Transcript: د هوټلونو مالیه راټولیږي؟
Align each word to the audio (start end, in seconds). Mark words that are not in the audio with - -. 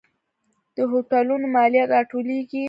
د 0.75 0.77
هوټلونو 0.91 1.45
مالیه 1.55 1.83
راټولیږي؟ 1.93 2.59